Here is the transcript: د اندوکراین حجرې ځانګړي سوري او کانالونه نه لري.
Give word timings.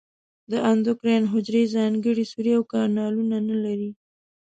د 0.51 0.53
اندوکراین 0.71 1.23
حجرې 1.33 1.63
ځانګړي 1.75 2.25
سوري 2.31 2.51
او 2.57 2.63
کانالونه 2.73 3.37
نه 3.49 3.55
لري. 3.63 3.91